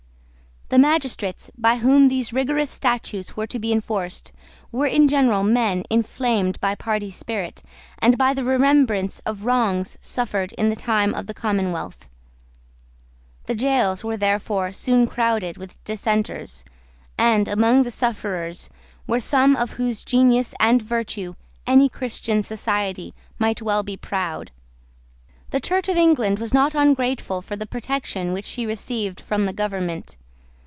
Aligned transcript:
The 0.69 0.79
magistrates, 0.79 1.51
by 1.57 1.79
whom 1.79 2.07
these 2.07 2.31
rigorous 2.31 2.71
statutes 2.71 3.35
were 3.35 3.45
to 3.45 3.59
be 3.59 3.73
enforced, 3.73 4.31
were 4.71 4.87
in 4.87 5.09
general 5.09 5.43
men 5.43 5.83
inflamed 5.89 6.61
by 6.61 6.75
party 6.75 7.11
spirit 7.11 7.61
and 7.99 8.17
by 8.17 8.33
the 8.33 8.45
remembrance 8.45 9.19
of 9.25 9.43
wrongs 9.43 9.97
suffered 10.01 10.53
in 10.53 10.69
the 10.69 10.77
time 10.77 11.13
of 11.13 11.27
the 11.27 11.33
commonwealth. 11.33 12.07
The 13.47 13.53
gaols 13.55 14.05
were 14.05 14.15
therefore 14.15 14.71
soon 14.71 15.07
crowded 15.07 15.57
with 15.57 15.83
dissenters, 15.83 16.63
and, 17.17 17.49
among 17.49 17.83
the 17.83 17.91
sufferers, 17.91 18.69
were 19.05 19.19
some 19.19 19.57
of 19.57 19.71
whose 19.71 20.05
genius 20.05 20.53
and 20.57 20.81
virtue 20.81 21.35
any 21.67 21.89
Christian 21.89 22.41
society 22.43 23.13
might 23.37 23.61
well 23.61 23.83
be 23.83 23.97
proud. 23.97 24.51
The 25.49 25.59
Church 25.59 25.89
of 25.89 25.97
England 25.97 26.39
was 26.39 26.53
not 26.53 26.73
ungrateful 26.75 27.41
for 27.41 27.57
the 27.57 27.65
protection 27.67 28.31
which 28.31 28.45
she 28.45 28.65
received 28.65 29.19
from 29.19 29.45
the 29.47 29.51
government. 29.51 30.15